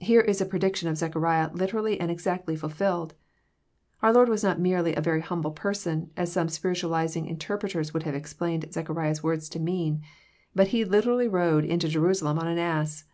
[0.00, 3.14] Here is a prediction of Zechariah literally and exactly fulfilled.
[4.02, 8.16] Our Lord was not merely a very humble person, as some spiritualizing interpreters would have
[8.16, 10.02] explained Zechariah's words to mean,
[10.56, 13.04] but He literally rode into Jerusalem on an ass.